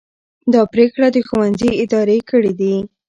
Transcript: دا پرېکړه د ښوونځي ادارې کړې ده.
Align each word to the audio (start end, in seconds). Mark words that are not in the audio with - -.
دا 0.53 0.61
پرېکړه 0.73 1.07
د 1.15 1.17
ښوونځي 1.27 1.71
ادارې 1.83 2.19
کړې 2.29 2.51
ده. 2.59 2.73